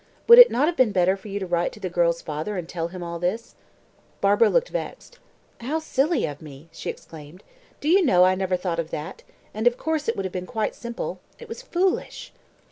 [0.25, 2.67] Would it not have been better for you to write to the girl's father and
[2.67, 3.53] tell him all this?"
[4.19, 5.19] Barbara looked vexed.
[5.59, 7.43] "How silly of me!" she exclaimed.
[7.79, 9.21] "Do you know, I never thought of that;
[9.53, 11.19] and, of course, it would have been quite simple.
[11.37, 12.33] It was foolish!"